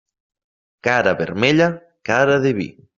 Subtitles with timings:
[0.89, 1.71] Cara vermella,
[2.13, 2.71] cara de vi.